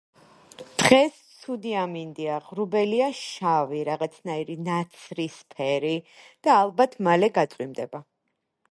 [0.83, 5.95] დღეს ცუდი ამინდია, ღრუბელია შავი, რაღაცნაირი, ნაცრისფერი
[6.49, 8.05] და ალბათ მალე გაწვიმდება.